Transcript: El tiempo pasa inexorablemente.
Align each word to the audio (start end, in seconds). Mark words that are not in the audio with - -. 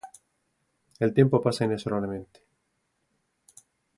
El 0.99 1.13
tiempo 1.13 1.43
pasa 1.43 1.65
inexorablemente. 1.65 2.39